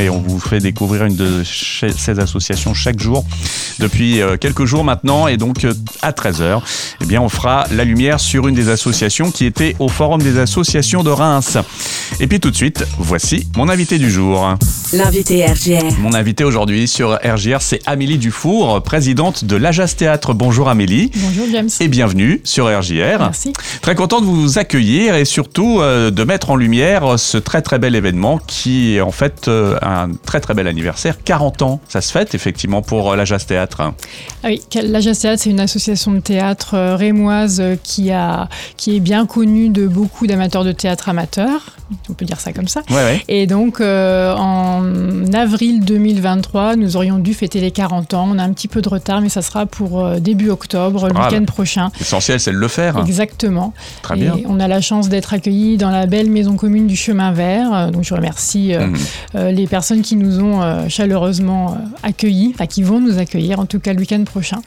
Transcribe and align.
Et 0.00 0.10
on 0.10 0.20
vous 0.20 0.38
fait 0.38 0.60
découvrir 0.60 1.06
une 1.06 1.16
de 1.16 1.42
ces 1.42 2.20
associations 2.20 2.72
chaque 2.72 3.00
jour 3.00 3.24
depuis 3.80 4.20
euh, 4.20 4.36
quelques 4.36 4.64
jours 4.64 4.84
maintenant. 4.84 5.26
Et 5.26 5.36
donc 5.36 5.64
euh, 5.64 5.74
à 6.02 6.12
13h, 6.12 6.60
eh 7.00 7.04
bien, 7.04 7.20
on 7.20 7.28
fera 7.28 7.66
la 7.72 7.82
lumière 7.82 8.20
sur 8.20 8.46
une 8.46 8.54
des 8.54 8.68
associations 8.68 9.32
qui 9.32 9.44
était 9.44 9.74
au 9.80 9.88
Forum 9.88 10.22
des 10.22 10.38
associations 10.38 11.02
de 11.02 11.10
Reims. 11.10 11.58
Et 12.20 12.28
puis 12.28 12.38
tout 12.38 12.52
de 12.52 12.54
suite, 12.54 12.86
voici 12.96 13.48
mon 13.56 13.68
invité 13.68 13.98
du 13.98 14.08
jour. 14.08 14.54
L'invité 14.92 15.44
RGR. 15.44 15.98
Mon 15.98 16.14
invité 16.14 16.44
aujourd'hui 16.44 16.86
sur 16.86 17.18
RGR, 17.24 17.60
c'est 17.60 17.80
Amélie 17.84 18.18
Dufour, 18.18 18.80
présidente 18.84 19.44
de 19.46 19.56
l'Ajas 19.56 19.94
Théâtre. 19.98 20.32
Bonjour 20.32 20.68
Amélie. 20.68 21.10
Bonjour 21.16 21.46
James. 21.50 21.70
Et 21.80 21.88
bienvenue 21.88 22.40
sur 22.44 22.66
RGR. 22.66 23.18
Merci. 23.18 23.52
Très 23.82 23.96
content 23.96 24.20
de 24.20 24.26
vous 24.26 24.60
accueillir 24.60 25.16
et 25.16 25.24
surtout 25.24 25.80
euh, 25.80 26.12
de 26.12 26.22
mettre 26.22 26.50
en 26.50 26.56
lumière 26.56 27.18
ce 27.18 27.36
très 27.36 27.62
très 27.62 27.80
bel 27.80 27.96
événement 27.96 28.38
qui 28.46 28.94
est 28.94 29.00
en 29.00 29.10
fait 29.10 29.50
un 29.88 30.12
très 30.12 30.40
très 30.40 30.54
bel 30.54 30.66
anniversaire, 30.66 31.22
40 31.22 31.62
ans, 31.62 31.80
ça 31.88 32.00
se 32.00 32.12
fête 32.12 32.34
effectivement 32.34 32.82
pour 32.82 33.12
euh, 33.12 33.16
la 33.16 33.24
Jazz 33.24 33.46
Théâtre. 33.46 33.92
Ah 34.42 34.48
oui, 34.48 34.62
la 34.82 35.00
Jazz 35.00 35.18
Théâtre, 35.18 35.42
c'est 35.42 35.50
une 35.50 35.60
association 35.60 36.12
de 36.12 36.20
théâtre 36.20 36.74
euh, 36.74 36.96
rémoise 36.96 37.60
euh, 37.60 37.76
qui, 37.82 38.12
a, 38.12 38.48
qui 38.76 38.96
est 38.96 39.00
bien 39.00 39.26
connue 39.26 39.70
de 39.70 39.86
beaucoup 39.86 40.26
d'amateurs 40.26 40.64
de 40.64 40.72
théâtre 40.72 41.08
amateurs, 41.08 41.76
on 42.10 42.12
peut 42.12 42.24
dire 42.24 42.40
ça 42.40 42.52
comme 42.52 42.68
ça. 42.68 42.82
Et 43.28 43.46
donc 43.46 43.80
en 43.80 44.82
avril 45.32 45.84
2023, 45.84 46.76
nous 46.76 46.96
aurions 46.96 47.18
dû 47.18 47.32
fêter 47.32 47.60
les 47.60 47.70
40 47.70 48.14
ans. 48.14 48.28
On 48.30 48.38
a 48.38 48.42
un 48.42 48.52
petit 48.52 48.68
peu 48.68 48.82
de 48.82 48.88
retard, 48.88 49.20
mais 49.20 49.28
ça 49.28 49.42
sera 49.42 49.66
pour 49.66 50.06
début 50.20 50.50
octobre, 50.50 51.08
le 51.08 51.14
ah, 51.16 51.28
week-end 51.28 51.44
prochain. 51.44 51.90
L'essentiel, 51.98 52.40
c'est 52.40 52.52
de 52.52 52.56
le 52.56 52.68
faire. 52.68 52.98
Exactement. 52.98 53.72
Très 54.02 54.16
bien. 54.16 54.36
on 54.46 54.60
a 54.60 54.68
la 54.68 54.80
chance 54.80 55.08
d'être 55.08 55.32
accueillis 55.32 55.76
dans 55.76 55.90
la 55.90 56.06
belle 56.06 56.30
maison 56.30 56.56
commune 56.56 56.86
du 56.86 56.96
Chemin 56.96 57.32
Vert. 57.32 57.90
Donc 57.90 58.04
je 58.04 58.14
remercie 58.14 58.74
mmh. 58.74 59.38
les 59.48 59.66
personnes 59.66 59.77
qui 60.02 60.16
nous 60.16 60.40
ont 60.40 60.62
euh, 60.62 60.88
chaleureusement 60.88 61.72
euh, 61.72 61.76
accueillis, 62.02 62.52
enfin 62.54 62.66
qui 62.66 62.82
vont 62.82 63.00
nous 63.00 63.18
accueillir 63.18 63.60
en 63.60 63.66
tout 63.66 63.80
cas 63.80 63.92
le 63.92 64.00
week-end 64.00 64.22
prochain. 64.24 64.60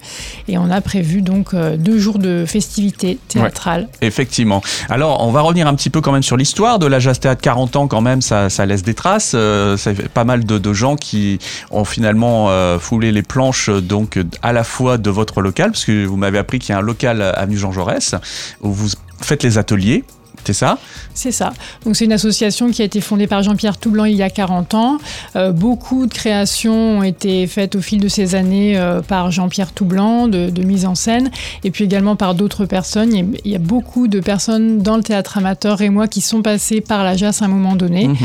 Et 0.48 0.58
on 0.58 0.70
a 0.70 0.81
prévu 0.81 1.22
donc 1.22 1.53
euh, 1.53 1.78
deux 1.78 2.00
jours 2.00 2.20
de 2.20 2.45
festivités 2.48 3.18
théâtrales. 3.28 3.88
effectivement. 4.02 4.62
Alors 4.90 5.26
on 5.26 5.31
va 5.31 5.42
revenir 5.42 5.68
un 5.68 5.76
petit 5.76 5.90
peu 5.90 6.02
quand 6.02 6.12
même 6.12 6.23
sur 6.23 6.38
l'histoire 6.38 6.80
de 6.80 6.88
la 6.88 7.00
Jazz 7.00 7.20
Théâtre 7.20 7.42
40 7.42 7.76
ans 7.76 7.88
quand 7.88 8.02
même, 8.02 8.22
ça, 8.22 8.50
ça 8.50 8.66
laisse 8.66 8.84
des 8.84 8.94
traces. 8.94 9.34
Euh, 9.36 9.78
c'est 9.78 10.09
pas 10.09 10.23
mal 10.23 10.45
de, 10.45 10.58
de, 10.58 10.73
gens 10.73 10.95
qui 10.95 11.40
ont 11.70 11.84
finalement 11.84 12.50
foulé 12.80 13.12
les 13.12 13.23
planches 13.23 13.70
donc 13.70 14.18
à 14.42 14.53
la 14.53 14.64
fois 14.64 14.98
de 14.98 15.09
votre 15.09 15.42
local, 15.42 15.72
parce 15.72 15.86
que 15.86 16.06
vous 16.06 16.16
m'avez 16.16 16.38
appris 16.38 16.59
qu'il 16.59 16.72
y 16.72 16.75
a 16.75 16.80
un 16.80 16.81
local 16.81 17.22
avenue 17.22 17.58
Jean 17.58 17.72
Jaurès 17.72 18.16
où 18.62 18.72
vous 18.72 18.90
faites 19.22 19.44
les 19.44 19.58
ateliers 19.58 20.03
c'est 20.52 20.66
ça 20.66 20.78
C'est 21.14 21.32
ça. 21.32 21.54
Donc 21.86 21.96
c'est 21.96 22.06
une 22.06 22.12
association 22.12 22.72
qui 22.72 22.82
a 22.82 22.86
été 22.86 23.00
fondée 23.00 23.28
par 23.28 23.42
Jean-Pierre 23.42 23.78
Toublanc 23.78 24.04
il 24.04 24.18
y 24.18 24.24
a 24.24 24.30
40 24.30 24.74
ans. 24.74 24.98
Euh, 25.36 25.52
beaucoup 25.52 26.06
de 26.06 26.14
créations 26.14 27.00
ont 27.00 27.04
été 27.04 27.48
faites 27.48 27.76
au 27.76 27.82
fil 27.82 28.02
de 28.02 28.10
ces 28.10 28.36
années 28.36 28.78
euh, 28.78 29.02
par 29.02 29.32
Jean-Pierre 29.32 29.72
Toublanc, 29.72 30.28
de, 30.28 30.62
mise 30.62 30.86
en 30.86 30.96
scène, 30.96 31.32
et 31.64 31.72
puis 31.72 31.86
également 31.86 32.16
par 32.16 32.36
d'autres 32.36 32.66
personnes. 32.66 33.14
Il 33.14 33.52
y, 33.52 33.56
a, 33.56 33.60
beaucoup 33.60 34.08
de 34.08 34.20
personnes 34.20 34.80
dans 34.80 34.98
le 34.98 35.04
théâtre 35.04 35.38
amateur 35.38 35.82
et 35.82 35.90
moi 35.90 36.08
qui 36.08 36.20
sont 36.20 36.42
passées 36.42 36.82
par 36.82 37.04
la 37.04 37.16
JAS 37.16 37.40
à 37.42 37.46
un 37.46 37.48
moment 37.48 37.76
donné. 37.76 38.10
Mhm. 38.10 38.18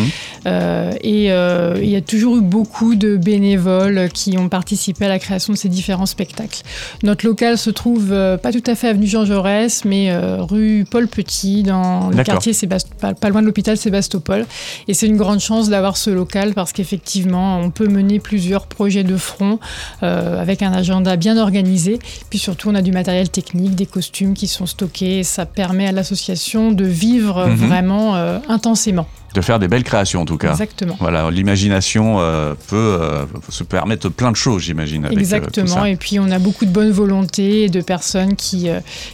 Euh, 0.47 0.93
et 1.03 1.27
il 1.27 1.91
y 1.91 1.97
a 1.97 2.01
toujours 2.01 2.39
eu 2.39 2.41
beaucoup 2.41 2.97
de 2.97 3.17
bénévoles 3.17 4.09
qui 4.13 4.37
ont 4.37 4.49
participé 4.49 5.05
à 5.05 5.09
la 5.09 5.19
création 5.19 5.53
de 5.53 5.59
ces 5.59 5.69
différents 5.69 6.07
spectacles. 6.07 6.63
Notre 7.05 7.25
local 7.25 7.57
se 7.57 7.71
trouve 7.71 8.09
pas 8.09 8.53
tout 8.53 8.63
à 8.67 8.75
fait 8.75 8.89
avenue 8.89 9.07
Jean 9.07 9.25
Jaurès, 9.25 9.85
mais 9.85 10.17
rue 10.17 10.85
Paul 10.91 11.07
Petit 11.09 11.63
dans 11.63 12.11
le 12.17 12.25
quartier 12.25 12.53
pas, 13.00 13.14
pas, 13.14 13.28
loin 13.31 13.41
de 13.41 13.47
l'hôpital 13.47 13.77
Sébastopol. 13.77 14.47
Et 14.89 14.95
c'est 14.95 15.06
une 15.06 15.17
grande 15.17 15.41
chance 15.41 15.69
d'avoir 15.69 15.97
ce 15.97 16.11
local 16.11 16.55
parce 16.55 16.72
qu'effectivement, 16.72 17.59
on 17.59 17.70
peut 17.70 17.89
mener 17.89 18.20
plusieurs 18.20 18.67
projets 18.67 19.05
de 19.05 19.17
front 19.17 19.59
euh, 20.03 20.41
avec 20.41 20.62
un 20.62 20.72
agenda 20.72 21.17
bien 21.17 21.37
organisé. 21.37 21.98
Puis 22.31 22.39
surtout, 22.39 22.70
on 22.70 22.75
a 22.75 22.83
du 22.83 22.92
matériel 22.92 23.28
technique, 23.28 23.75
des 23.75 23.87
costumes 23.87 24.34
qui 24.34 24.47
sont 24.47 24.67
stockés. 24.67 25.19
Et 25.19 25.25
ça 25.25 25.47
permet 25.47 25.87
à 25.87 25.93
l'association 25.93 26.72
de 26.72 26.84
vivre 26.84 27.47
mhm. 27.47 27.55
vraiment 27.55 28.16
euh, 28.16 28.38
intensément 28.49 29.06
de 29.37 29.43
faire 29.43 29.59
des 29.59 29.69
belles 29.69 29.85
créations 29.85 30.23
en 30.23 30.25
tout 30.25 30.39
cas. 30.39 30.53
Exactement. 30.53 30.97
Voilà, 30.99 31.31
l'imagination 31.31 32.17
euh, 32.21 32.55
peut 32.69 32.99
euh, 33.01 33.25
se 33.51 33.65
permettre 33.65 34.09
plein 34.09 34.31
de 34.31 34.37
choses, 34.37 34.63
j'imagine. 34.63 35.05
Euh, 35.05 35.11
Exactement. 35.11 35.85
et 35.85 35.97
puis 35.97 36.19
on 36.19 36.31
a 36.31 36.39
beaucoup 36.39 36.65
de 36.65 36.71
bonne 36.71 36.91
volonté 36.91 37.65
et 37.65 37.69
de 37.69 37.83
personnes 37.83 38.35
qui, 38.35 38.69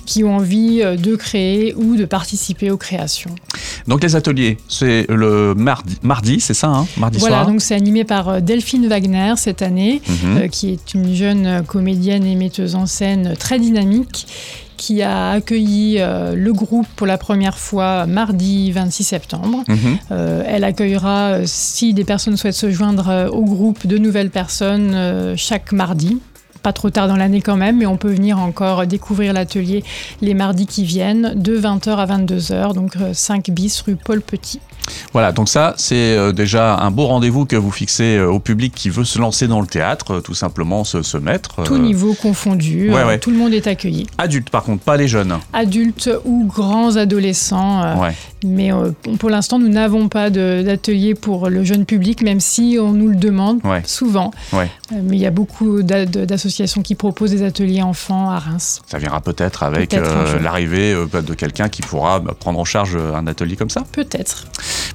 qui 0.06 0.22
ont 0.22 0.37
envie 0.37 0.81
de 0.81 1.16
créer 1.16 1.75
ou 1.75 1.97
de 1.97 2.05
participer 2.05 2.71
aux 2.71 2.77
créations. 2.77 3.34
Donc 3.88 4.03
les 4.05 4.15
ateliers, 4.15 4.59
c'est 4.69 5.06
le 5.09 5.55
mardi, 5.55 5.99
mardi 6.03 6.41
c'est 6.41 6.54
ça, 6.54 6.69
hein 6.69 6.87
mardi 6.97 7.19
soir. 7.19 7.31
Voilà, 7.31 7.44
donc 7.44 7.60
c'est 7.60 7.75
animé 7.75 8.04
par 8.04 8.41
Delphine 8.41 8.87
Wagner 8.87 9.34
cette 9.37 9.62
année, 9.62 10.00
mhm. 10.09 10.49
qui 10.50 10.71
est 10.71 10.94
une 10.94 11.12
jeune 11.15 11.65
comédienne 11.66 12.25
et 12.25 12.37
metteuse 12.37 12.77
en 12.77 12.87
scène 12.87 13.34
très 13.37 13.59
dynamique 13.59 14.27
qui 14.82 15.00
a 15.00 15.31
accueilli 15.31 15.98
euh, 16.00 16.34
le 16.34 16.53
groupe 16.53 16.88
pour 16.97 17.06
la 17.06 17.16
première 17.16 17.56
fois 17.56 18.04
mardi 18.06 18.72
26 18.72 19.04
septembre. 19.04 19.62
Mhm. 19.69 19.98
Euh, 20.10 20.43
elle 20.44 20.65
accueillera, 20.65 21.34
euh, 21.34 21.43
si 21.47 21.94
des 21.94 22.03
personnes 22.03 22.37
souhaitent 22.37 22.54
se 22.54 22.69
joindre 22.69 23.31
au 23.32 23.44
groupe, 23.44 23.87
de 23.87 23.97
nouvelles 23.97 24.31
personnes 24.31 25.34
chaque 25.37 25.71
mardi 25.71 26.19
pas 26.62 26.72
trop 26.72 26.90
tard 26.90 27.08
dans 27.08 27.16
l'année 27.16 27.40
quand 27.40 27.56
même, 27.56 27.78
mais 27.78 27.86
on 27.86 27.96
peut 27.96 28.12
venir 28.12 28.38
encore 28.38 28.86
découvrir 28.86 29.32
l'atelier 29.32 29.84
les 30.20 30.34
mardis 30.34 30.66
qui 30.66 30.84
viennent 30.84 31.32
de 31.34 31.58
20h 31.58 31.96
à 31.96 32.06
22h, 32.06 32.74
donc 32.74 32.96
5 33.12 33.50
bis 33.50 33.80
rue 33.82 33.96
Paul 33.96 34.20
Petit. 34.20 34.60
Voilà, 35.12 35.32
donc 35.32 35.48
ça, 35.48 35.74
c'est 35.76 36.16
euh, 36.16 36.32
déjà 36.32 36.76
un 36.76 36.90
beau 36.90 37.06
rendez-vous 37.06 37.44
que 37.44 37.56
vous 37.56 37.70
fixez 37.70 38.16
euh, 38.16 38.30
au 38.30 38.40
public 38.40 38.74
qui 38.74 38.90
veut 38.90 39.04
se 39.04 39.18
lancer 39.18 39.46
dans 39.46 39.60
le 39.60 39.66
théâtre, 39.66 40.14
euh, 40.14 40.20
tout 40.20 40.34
simplement 40.34 40.84
se, 40.84 41.16
mettre. 41.18 41.62
Tout 41.64 41.78
niveau 41.78 42.14
confondu, 42.14 42.90
tout 43.20 43.30
le 43.30 43.36
monde 43.36 43.52
est 43.52 43.66
accueilli. 43.66 44.06
Adultes, 44.18 44.50
par 44.50 44.64
contre, 44.64 44.82
pas 44.82 44.96
les 44.96 45.08
jeunes. 45.08 45.38
Adultes 45.52 46.10
ou 46.24 46.44
grands 46.44 46.96
adolescents. 46.96 47.82
Mais 48.44 48.70
pour 49.18 49.30
l'instant, 49.30 49.58
nous 49.58 49.68
n'avons 49.68 50.08
pas 50.08 50.30
d'atelier 50.30 51.14
pour 51.14 51.48
le 51.48 51.64
jeune 51.64 51.84
public, 51.84 52.22
même 52.22 52.40
si 52.40 52.78
on 52.80 52.92
nous 52.92 53.08
le 53.08 53.16
demande 53.16 53.60
souvent. 53.84 54.30
mais 54.52 55.16
il 55.16 55.20
y 55.20 55.26
a 55.26 55.30
beaucoup 55.30 55.82
d'associations 55.82 56.51
qui 56.82 56.94
proposent 56.94 57.30
des 57.30 57.42
ateliers 57.42 57.82
enfants 57.82 58.30
à 58.30 58.38
Reims. 58.38 58.80
Ça 58.86 58.98
viendra 58.98 59.20
peut-être 59.20 59.62
avec 59.62 59.96
l'arrivée 60.40 60.94
de 60.94 61.34
quelqu'un 61.34 61.68
qui 61.68 61.82
pourra 61.82 62.20
bah, 62.20 62.34
prendre 62.38 62.58
en 62.58 62.64
charge 62.64 62.96
un 62.96 63.26
atelier 63.26 63.56
comme 63.56 63.70
ça 63.70 63.84
Peut-être. 63.92 64.46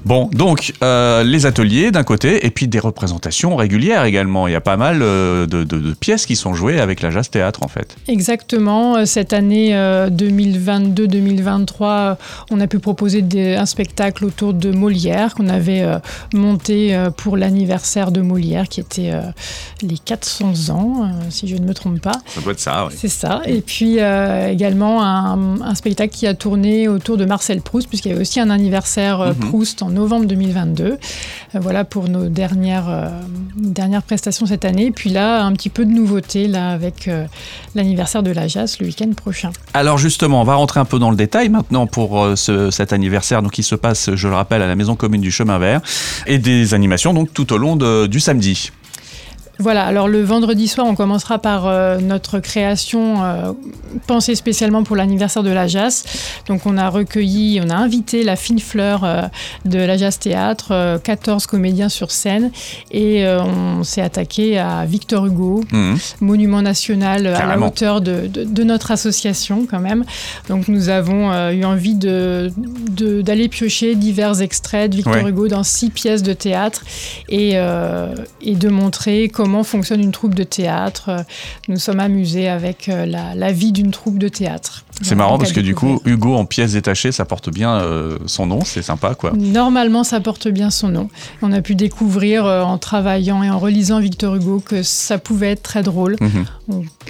Bon, 0.04 0.28
donc 0.32 0.74
euh, 0.82 1.22
les 1.24 1.46
ateliers 1.46 1.90
d'un 1.90 2.04
côté, 2.04 2.46
et 2.46 2.50
puis 2.50 2.68
des 2.68 2.78
représentations 2.78 3.56
régulières 3.56 4.04
également. 4.04 4.46
Il 4.46 4.52
y 4.52 4.56
a 4.56 4.60
pas 4.60 4.76
mal 4.76 5.00
euh, 5.02 5.46
de, 5.46 5.94
pièces 5.94 6.26
qui 6.26 6.36
sont 6.36 6.52
jouées 6.54 6.78
avec 6.80 7.02
la 7.02 7.10
Jazz 7.10 7.30
Théâtre 7.30 7.62
en 7.62 7.68
fait. 7.68 7.96
Exactement. 8.06 8.96
Euh, 8.96 9.06
cette 9.06 9.32
année 9.32 9.72
2022-2023, 9.72 12.16
on 12.50 12.60
a 12.60 12.66
pu 12.66 12.78
proposer 12.78 13.24
un 13.56 13.64
spectacle 13.66 14.24
autour 14.24 14.54
de 14.54 14.70
Molière 14.70 15.34
qu'on 15.34 15.48
avait 15.48 15.84
monté 16.32 16.96
pour 17.16 17.36
l'anniversaire 17.36 18.12
de 18.12 18.20
Molière 18.20 18.68
qui 18.68 18.78
était 18.80 19.12
les 19.82 19.98
400 19.98 20.70
ans, 20.70 21.10
si 21.30 21.47
je 21.48 21.56
ne 21.56 21.66
me 21.66 21.74
trompe 21.74 22.00
pas. 22.00 22.20
Ça 22.26 22.40
doit 22.40 22.52
être 22.52 22.60
ça, 22.60 22.86
oui. 22.86 22.94
C'est 22.96 23.08
ça. 23.08 23.42
Et 23.46 23.60
puis 23.60 23.98
également 23.98 25.02
un, 25.02 25.74
spectacle 25.74 26.12
qui 26.12 26.26
a 26.26 26.34
tourné 26.34 26.88
autour 26.88 27.16
de 27.16 27.24
Marcel 27.24 27.60
Proust, 27.60 27.88
puisqu'il 27.88 28.08
y 28.08 28.12
avait 28.12 28.20
aussi 28.20 28.40
un 28.40 28.50
anniversaire 28.50 29.18
mhm. 29.18 29.34
Proust 29.34 29.82
en 29.82 29.90
novembre 29.90 30.26
2022. 30.26 30.98
Euh, 31.54 31.58
voilà 31.60 31.84
pour 31.84 32.08
nos 32.08 32.28
dernières, 32.28 32.88
euh, 32.88 33.08
dernières 33.56 34.02
prestations 34.02 34.46
cette 34.46 34.64
année. 34.64 34.90
Puis 34.90 35.10
là, 35.10 35.44
un 35.44 35.52
petit 35.52 35.70
peu 35.70 35.84
de 35.84 35.90
nouveauté 35.90 36.48
là, 36.48 36.70
avec 36.70 37.08
euh, 37.08 37.24
l'anniversaire 37.74 38.22
de 38.22 38.30
la 38.30 38.48
JAS 38.48 38.76
le 38.80 38.86
week-end 38.86 39.10
prochain. 39.14 39.50
Alors 39.74 39.98
justement, 39.98 40.40
on 40.40 40.44
va 40.44 40.54
rentrer 40.54 40.80
un 40.80 40.84
peu 40.84 40.98
dans 40.98 41.10
le 41.10 41.16
détail 41.16 41.48
maintenant 41.48 41.86
pour 41.86 42.26
cet 42.36 42.92
anniversaire 42.92 43.42
donc, 43.42 43.52
qui 43.52 43.62
se 43.62 43.74
passe, 43.74 44.14
je 44.14 44.28
le 44.28 44.34
rappelle, 44.34 44.62
à 44.62 44.66
la 44.66 44.76
Maison 44.76 44.96
Commune 44.96 45.20
du 45.20 45.30
Chemin 45.30 45.58
Vert 45.58 45.80
et 46.26 46.38
des 46.38 46.74
animations 46.74 47.14
donc, 47.14 47.32
tout 47.32 47.52
au 47.52 47.58
long 47.58 47.76
du 48.06 48.20
samedi. 48.20 48.70
Voilà, 49.60 49.84
alors 49.84 50.06
le 50.06 50.22
vendredi 50.22 50.68
soir, 50.68 50.86
on 50.86 50.94
commencera 50.94 51.38
par 51.40 51.66
euh, 51.66 51.98
notre 51.98 52.38
création 52.38 53.24
euh, 53.24 53.52
pensée 54.06 54.36
spécialement 54.36 54.84
pour 54.84 54.94
l'anniversaire 54.94 55.42
de 55.42 55.50
la 55.50 55.66
JAS. 55.66 56.04
Donc 56.46 56.64
on 56.64 56.78
a 56.78 56.88
recueilli, 56.88 57.60
on 57.64 57.68
a 57.68 57.74
invité 57.74 58.22
la 58.22 58.36
fine 58.36 58.60
fleur 58.60 59.02
euh, 59.02 59.22
de 59.64 59.78
la 59.80 59.96
JAS 59.96 60.18
Théâtre, 60.20 61.00
14 61.02 61.46
comédiens 61.46 61.88
sur 61.88 62.12
scène, 62.12 62.52
et 62.92 63.26
on 63.26 63.82
s'est 63.82 64.02
attaqué 64.02 64.58
à 64.58 64.84
Victor 64.84 65.26
Hugo, 65.26 65.64
mmh. 65.70 65.94
monument 66.20 66.62
national 66.62 67.26
à 67.26 67.46
la 67.46 67.58
hauteur 67.58 68.00
de, 68.00 68.62
notre 68.62 68.90
association 68.90 69.66
quand 69.68 69.80
même. 69.80 70.04
Donc 70.48 70.68
nous 70.68 70.88
avons 70.88 71.32
eu 71.50 71.64
envie 71.64 71.94
d'aller 71.94 72.50
de, 72.50 73.46
piocher 73.48 73.94
divers 73.94 74.40
extraits 74.40 74.90
de 74.90 74.96
Victor 74.96 75.26
Hugo 75.26 75.48
dans 75.48 75.62
six 75.62 75.90
pièces 75.90 76.22
de 76.22 76.32
théâtre 76.32 76.84
et, 77.28 77.54
et 78.42 78.54
de 78.54 78.68
montrer 78.68 79.28
comment 79.28 79.47
comment 79.48 79.64
fonctionne 79.64 80.00
une 80.02 80.12
troupe 80.12 80.34
de 80.34 80.44
théâtre. 80.44 81.24
Nous 81.68 81.78
sommes 81.78 82.00
amusés 82.00 82.48
avec 82.48 82.86
la, 82.86 83.34
la 83.34 83.52
vie 83.52 83.72
d'une 83.72 83.90
troupe 83.90 84.18
de 84.18 84.28
théâtre. 84.28 84.84
C'est 85.00 85.14
marrant 85.14 85.38
parce 85.38 85.52
que 85.52 85.60
du 85.60 85.74
coup, 85.74 86.02
Hugo 86.04 86.34
en 86.34 86.44
pièces 86.44 86.72
détachées, 86.72 87.12
ça 87.12 87.24
porte 87.24 87.50
bien 87.50 87.82
son 88.26 88.46
nom, 88.46 88.64
c'est 88.64 88.82
sympa 88.82 89.14
quoi. 89.14 89.32
Normalement, 89.32 90.04
ça 90.04 90.20
porte 90.20 90.48
bien 90.48 90.70
son 90.70 90.88
nom. 90.88 91.08
On 91.40 91.52
a 91.52 91.62
pu 91.62 91.76
découvrir 91.76 92.44
en 92.44 92.76
travaillant 92.76 93.42
et 93.42 93.48
en 93.48 93.58
relisant 93.58 94.00
Victor 94.00 94.34
Hugo 94.34 94.60
que 94.60 94.82
ça 94.82 95.18
pouvait 95.18 95.52
être 95.52 95.62
très 95.62 95.82
drôle. 95.82 96.16
Mhm. 96.20 96.44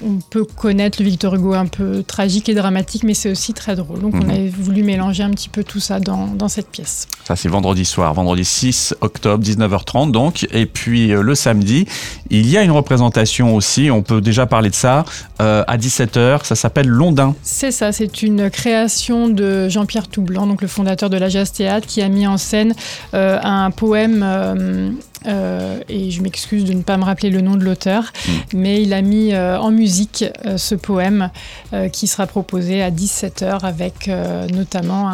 on, 0.03 0.19
peut 0.29 0.45
connaître 0.45 1.01
le 1.01 1.09
Victor 1.09 1.35
Hugo 1.35 1.53
un 1.53 1.65
peu 1.65 2.03
tragique 2.03 2.47
et 2.49 2.53
dramatique, 2.53 3.03
mais 3.03 3.13
c'est 3.13 3.31
aussi 3.31 3.53
très 3.53 3.75
drôle. 3.75 3.99
Donc 3.99 4.13
on 4.15 4.25
mhm. 4.25 4.29
a 4.29 4.49
voulu 4.49 4.83
mélanger 4.83 5.23
un 5.23 5.31
petit 5.31 5.49
peu 5.49 5.63
tout 5.63 5.79
ça 5.79 5.99
dans, 5.99 6.27
dans 6.27 6.47
cette 6.47 6.69
pièce. 6.69 7.07
Ça 7.25 7.35
c'est 7.35 7.49
vendredi 7.49 7.85
soir, 7.85 8.13
vendredi 8.13 8.45
6 8.45 8.95
octobre, 9.01 9.43
19h30 9.43 10.11
donc. 10.11 10.47
Et 10.51 10.65
puis 10.65 11.11
euh, 11.11 11.21
le 11.21 11.35
samedi, 11.35 11.85
il 12.29 12.49
y 12.49 12.57
a 12.57 12.63
une 12.63 12.71
représentation 12.71 13.55
aussi, 13.55 13.89
on 13.91 14.01
peut 14.01 14.21
déjà 14.21 14.45
parler 14.45 14.69
de 14.69 14.75
ça, 14.75 15.05
euh, 15.41 15.63
à 15.67 15.77
17h, 15.77 16.45
ça 16.45 16.55
s'appelle 16.55 16.87
Londin. 16.87 17.35
C'est 17.43 17.71
ça, 17.71 17.91
c'est 17.91 18.21
une 18.21 18.49
création 18.49 19.29
de 19.29 19.69
Jean-Pierre 19.69 20.07
Toublanc, 20.07 20.47
donc 20.47 20.61
le 20.61 20.67
fondateur 20.67 21.09
de 21.09 21.17
la 21.17 21.29
Jazz 21.29 21.51
Théâtre, 21.51 21.87
qui 21.87 22.01
a 22.01 22.09
mis 22.09 22.27
en 22.27 22.37
scène 22.37 22.73
euh, 23.13 23.39
un 23.41 23.71
poème 23.71 24.23
euh, 25.25 25.79
et 25.89 26.11
je 26.11 26.21
m'excuse 26.21 26.63
de 26.63 26.73
ne 26.73 26.81
pas 26.81 26.97
me 26.97 27.03
rappeler 27.03 27.29
le 27.29 27.41
nom 27.41 27.57
de 27.57 27.63
l'auteur, 27.63 28.03
mm. 28.03 28.31
mais 28.53 28.81
il 28.81 28.93
a 28.93 29.01
mis 29.01 29.33
euh, 29.33 29.59
en 29.59 29.71
musique 29.71 30.23
euh, 30.45 30.57
ce 30.57 30.75
poème 30.75 31.29
qui 31.91 32.07
sera 32.07 32.25
proposé 32.25 32.81
à 32.81 32.89
17h 32.89 33.63
avec 33.63 34.09
notamment 34.51 35.09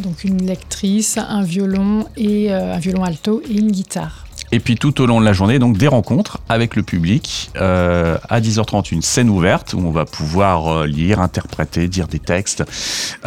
donc 0.00 0.22
une 0.24 0.46
lectrice, 0.46 1.18
un 1.18 1.42
violon 1.42 2.06
et 2.16 2.52
un 2.52 2.78
violon 2.78 3.02
alto 3.02 3.42
et 3.48 3.54
une 3.54 3.72
guitare. 3.72 4.27
Et 4.52 4.60
puis 4.60 4.76
tout 4.76 5.00
au 5.00 5.06
long 5.06 5.20
de 5.20 5.24
la 5.24 5.32
journée, 5.32 5.58
donc 5.58 5.76
des 5.76 5.88
rencontres 5.88 6.38
avec 6.48 6.76
le 6.76 6.82
public. 6.82 7.50
Euh, 7.56 8.16
à 8.28 8.40
10h30, 8.40 8.92
une 8.92 9.02
scène 9.02 9.28
ouverte 9.28 9.74
où 9.74 9.78
on 9.78 9.90
va 9.90 10.04
pouvoir 10.04 10.68
euh, 10.68 10.86
lire, 10.86 11.20
interpréter, 11.20 11.88
dire 11.88 12.08
des 12.08 12.18
textes. 12.18 12.64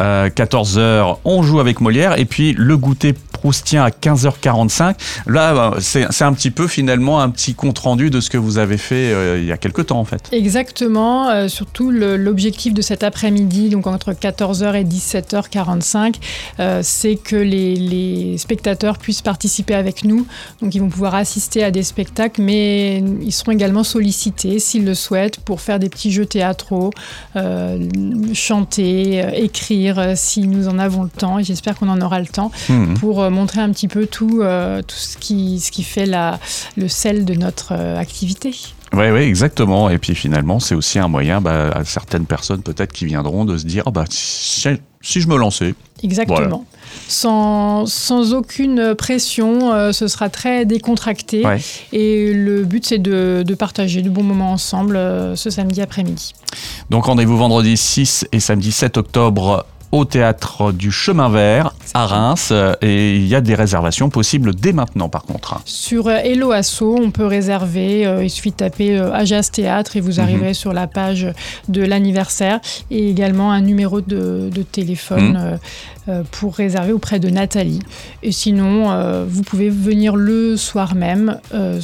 Euh, 0.00 0.28
14h, 0.28 1.18
on 1.24 1.42
joue 1.42 1.60
avec 1.60 1.80
Molière. 1.80 2.18
Et 2.18 2.24
puis 2.24 2.54
le 2.54 2.76
goûter 2.76 3.14
proustien 3.42 3.82
à 3.82 3.90
15h45. 3.90 4.94
Là, 5.26 5.52
bah, 5.52 5.76
c'est 5.80 6.22
un 6.22 6.32
petit 6.32 6.52
peu 6.52 6.68
finalement 6.68 7.20
un 7.20 7.28
petit 7.28 7.54
compte 7.54 7.80
rendu 7.80 8.08
de 8.08 8.20
ce 8.20 8.30
que 8.30 8.38
vous 8.38 8.58
avez 8.58 8.76
fait 8.76 9.12
euh, 9.12 9.40
il 9.40 9.46
y 9.46 9.52
a 9.52 9.56
quelques 9.56 9.86
temps 9.86 9.98
en 9.98 10.04
fait. 10.04 10.28
Exactement. 10.30 11.28
Euh, 11.28 11.48
surtout 11.48 11.90
l'objectif 11.90 12.72
de 12.72 12.82
cet 12.82 13.02
après-midi, 13.02 13.68
donc 13.68 13.88
entre 13.88 14.12
14h 14.12 14.76
et 14.76 14.84
17h45, 14.84 16.14
c'est 16.82 17.16
que 17.16 17.36
les, 17.36 17.74
les 17.74 18.38
spectateurs 18.38 18.98
puissent 18.98 19.22
participer 19.22 19.74
avec 19.74 20.04
nous. 20.04 20.24
Donc 20.60 20.74
ils 20.76 20.80
vont 20.80 20.88
pouvoir 20.88 21.16
assister 21.16 21.64
à 21.64 21.72
des 21.72 21.82
spectacles, 21.82 22.40
mais 22.42 22.98
ils 22.98 23.32
seront 23.32 23.52
également 23.52 23.82
sollicités, 23.82 24.60
s'ils 24.60 24.84
le 24.84 24.94
souhaitent, 24.94 25.40
pour 25.40 25.60
faire 25.60 25.78
des 25.78 25.88
petits 25.88 26.12
jeux 26.12 26.26
théâtraux, 26.26 26.90
euh, 27.36 27.78
chanter, 28.34 29.22
euh, 29.24 29.30
écrire, 29.32 29.98
euh, 29.98 30.12
si 30.14 30.46
nous 30.46 30.68
en 30.68 30.78
avons 30.78 31.02
le 31.02 31.08
temps. 31.08 31.38
Et 31.38 31.44
j'espère 31.44 31.76
qu'on 31.76 31.88
en 31.88 32.00
aura 32.00 32.20
le 32.20 32.26
temps 32.26 32.50
mmh. 32.68 32.94
pour 32.94 33.30
montrer 33.32 33.60
un 33.60 33.70
petit 33.70 33.88
peu 33.88 34.06
tout, 34.06 34.42
tout 34.86 34.96
ce, 34.96 35.16
qui, 35.18 35.58
ce 35.60 35.72
qui 35.72 35.82
fait 35.82 36.06
la, 36.06 36.38
le 36.76 36.88
sel 36.88 37.24
de 37.24 37.34
notre 37.34 37.72
activité. 37.72 38.54
Oui, 38.92 39.08
oui, 39.10 39.20
exactement. 39.20 39.88
Et 39.88 39.98
puis 39.98 40.14
finalement, 40.14 40.60
c'est 40.60 40.74
aussi 40.74 40.98
un 40.98 41.08
moyen 41.08 41.40
bah, 41.40 41.70
à 41.70 41.84
certaines 41.84 42.26
personnes 42.26 42.62
peut-être 42.62 42.92
qui 42.92 43.06
viendront 43.06 43.44
de 43.44 43.56
se 43.56 43.64
dire, 43.64 43.84
oh, 43.86 43.90
bah, 43.90 44.04
si, 44.08 44.68
je 45.02 45.28
me 45.28 45.36
lançais. 45.36 45.74
Exactement 46.02 46.66
sans, 47.08 47.86
sans 47.86 48.34
aucune 48.34 48.94
pression. 48.94 49.72
Euh, 49.72 49.92
ce 49.92 50.08
sera 50.08 50.28
très 50.28 50.64
décontracté. 50.64 51.42
Et 51.92 52.32
le 52.32 52.64
but, 52.64 52.86
c'est 52.86 52.98
de, 52.98 53.42
de, 53.46 53.54
partager 53.54 54.02
de 54.02 54.10
bons 54.10 54.22
moments 54.22 54.52
ensemble 54.52 54.96
euh, 54.96 55.36
ce 55.36 55.50
samedi 55.50 55.80
après-midi. 55.80 56.34
Donc 56.90 57.04
rendez-vous 57.04 57.36
vendredi 57.36 57.76
6 57.76 58.26
et 58.32 58.40
samedi 58.40 58.72
7 58.72 58.96
octobre 58.96 59.66
au 59.92 60.04
théâtre 60.04 60.72
du 60.72 60.90
Chemin 60.90 61.28
Vert 61.28 61.74
à 61.94 62.06
Reims 62.06 62.52
et 62.80 63.16
il 63.16 63.26
y 63.26 63.34
a 63.34 63.40
des 63.40 63.54
réservations 63.54 64.10
possibles 64.10 64.54
dès 64.54 64.72
maintenant 64.72 65.08
par 65.08 65.22
contre. 65.22 65.60
Sur 65.64 66.08
euh, 66.08 66.16
Hello 66.24 66.50
Asso, 66.50 66.82
on 66.82 67.10
peut 67.10 67.26
réserver, 67.26 68.02
il 68.22 68.30
suffit 68.30 68.50
de 68.50 68.56
taper 68.56 68.98
Ajas 68.98 69.50
Théâtre 69.52 69.96
et 69.96 70.00
vous 70.00 70.14
mhm. 70.14 70.20
arriverez 70.20 70.54
sur 70.54 70.72
la 70.72 70.86
page 70.86 71.28
de 71.68 71.82
l'anniversaire 71.82 72.60
et 72.90 73.08
également 73.08 73.52
un 73.52 73.60
numéro 73.60 74.00
de, 74.00 74.50
de 74.52 74.62
téléphone. 74.62 75.32
Mhm. 75.32 75.58
Euh, 76.08 76.24
pour 76.32 76.56
réserver 76.56 76.90
auprès 76.90 77.20
de 77.20 77.30
Nathalie. 77.30 77.78
Et 78.24 78.32
sinon, 78.32 78.90
euh, 78.90 79.24
vous 79.24 79.44
pouvez 79.44 79.68
venir 79.68 80.16
le 80.16 80.56
soir 80.56 80.96
même 80.96 81.38
euh, 81.54 81.80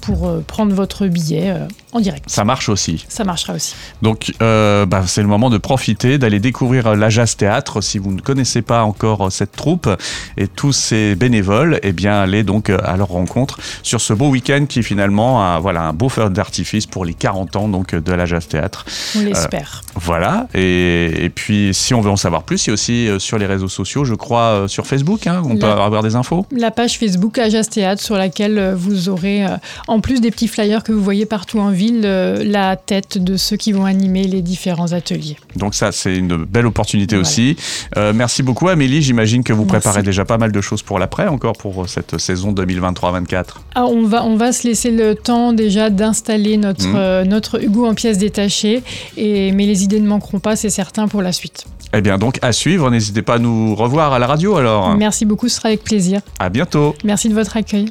pour 0.00 0.40
prendre 0.46 0.74
votre 0.74 1.06
billet 1.06 1.54
en 1.92 2.00
direct. 2.00 2.24
Ça 2.28 2.44
marche 2.44 2.68
aussi. 2.68 3.04
Ça 3.08 3.24
marchera 3.24 3.54
aussi. 3.54 3.74
Donc, 4.02 4.32
bah, 4.40 5.02
c'est 5.06 5.22
le 5.22 5.28
moment 5.28 5.50
de 5.50 5.58
profiter, 5.58 6.18
d'aller 6.18 6.40
découvrir 6.40 6.94
la 6.94 7.10
Jazz 7.10 7.36
Théâtre. 7.36 7.80
Si 7.80 7.98
vous 7.98 8.12
ne 8.12 8.20
connaissez 8.20 8.62
pas 8.62 8.82
encore 8.84 9.30
cette 9.32 9.52
troupe 9.52 9.88
et 10.36 10.48
tous 10.48 10.72
ces 10.72 11.14
bénévoles, 11.14 11.80
eh 11.82 11.92
bien, 11.92 12.20
allez 12.20 12.42
donc 12.42 12.70
à 12.70 12.96
leur 12.96 13.08
rencontre 13.08 13.58
sur 13.82 14.00
ce 14.00 14.12
beau 14.12 14.28
week-end 14.28 14.66
qui 14.68 14.82
finalement 14.82 15.42
a 15.42 15.58
voilà, 15.58 15.82
un 15.82 15.92
beau 15.92 16.08
feu 16.08 16.28
d'artifice 16.30 16.86
pour 16.86 17.04
les 17.04 17.14
40 17.14 17.56
ans 17.56 17.68
donc, 17.68 17.94
de 17.94 18.12
la 18.12 18.26
Jazz 18.26 18.46
Théâtre. 18.46 18.84
On 19.16 19.20
l'espère. 19.20 19.82
voilà. 19.94 20.46
Et, 20.54 21.24
et, 21.24 21.30
puis, 21.30 21.72
si 21.72 21.94
on 21.94 22.00
veut 22.00 22.10
en 22.10 22.16
savoir 22.16 22.42
plus, 22.42 22.66
il 22.66 22.68
y 22.68 22.70
a 22.70 22.74
aussi 22.74 23.08
sur 23.18 23.38
les 23.38 23.46
réseaux 23.46 23.68
sociaux, 23.68 24.04
je 24.04 24.14
crois, 24.14 24.40
euh, 24.40 24.68
sur 24.68 24.86
Facebook. 24.86 25.26
Hein, 25.26 25.42
on 25.44 25.56
peut 25.56 25.66
avoir 25.66 26.02
des 26.02 26.16
infos. 26.16 26.46
La 26.50 26.70
page 26.70 26.98
Facebook 26.98 27.38
Ajas 27.38 27.64
Théâtre, 27.64 28.02
sur 28.02 28.16
laquelle 28.16 28.58
euh, 28.58 28.74
vous 28.74 29.08
aurez, 29.08 29.44
euh, 29.44 29.56
en 29.86 30.00
plus 30.00 30.20
des 30.20 30.30
petits 30.30 30.48
flyers 30.48 30.82
que 30.82 30.92
vous 30.92 31.02
voyez 31.02 31.26
partout 31.26 31.58
en 31.58 31.70
ville, 31.70 31.77
la 32.00 32.76
tête 32.76 33.18
de 33.18 33.36
ceux 33.36 33.56
qui 33.56 33.72
vont 33.72 33.84
animer 33.84 34.24
les 34.24 34.42
différents 34.42 34.92
ateliers. 34.92 35.36
Donc 35.56 35.74
ça, 35.74 35.92
c'est 35.92 36.16
une 36.16 36.36
belle 36.36 36.66
opportunité 36.66 37.16
aussi. 37.16 37.56
merci 37.96 38.42
beaucoup, 38.42 38.68
Amélie. 38.68 39.02
J'imagine 39.02 39.42
que 39.44 39.52
vous 39.52 39.64
préparez 39.64 40.02
déjà 40.02 40.24
pas 40.24 40.38
mal 40.38 40.52
de 40.52 40.60
choses 40.60 40.82
pour 40.82 40.98
l'après, 40.98 41.26
encore 41.28 41.54
pour 41.54 41.88
cette 41.88 42.18
saison 42.18 42.52
2023-24. 42.52 43.44
Ah, 43.74 43.86
on, 43.86 44.04
va, 44.04 44.24
on 44.24 44.36
va 44.36 44.52
se 44.52 44.66
laisser 44.66 44.90
le 44.90 45.14
temps 45.14 45.52
déjà 45.52 45.90
d'installer 45.90 46.56
notre, 46.56 46.86
mmh. 46.86 47.28
notre 47.28 47.62
Hugo 47.62 47.86
en 47.86 47.94
pièces 47.94 48.18
détachées, 48.18 48.82
et, 49.16 49.52
mais 49.52 49.66
les 49.66 49.84
idées 49.84 50.00
ne 50.00 50.08
manqueront 50.08 50.40
pas, 50.40 50.56
c'est 50.56 50.70
certain, 50.70 51.08
pour 51.08 51.22
la 51.22 51.32
suite. 51.32 51.64
Eh 51.94 52.00
bien, 52.00 52.18
donc 52.18 52.38
à 52.42 52.52
suivre. 52.52 52.90
N'hésitez 52.90 53.22
pas 53.22 53.34
à 53.34 53.38
nous 53.38 53.74
revoir 53.74 54.12
à 54.12 54.18
la 54.18 54.26
radio 54.26 54.56
alors. 54.56 54.96
Merci 54.96 55.24
beaucoup, 55.24 55.48
ce 55.48 55.56
sera 55.56 55.68
avec 55.68 55.84
plaisir. 55.84 56.20
À 56.38 56.48
bientôt. 56.48 56.94
Merci 57.04 57.28
de 57.28 57.34
votre 57.34 57.56
accueil. 57.56 57.86